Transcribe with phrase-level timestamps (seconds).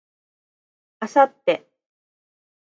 [0.99, 1.67] 明後日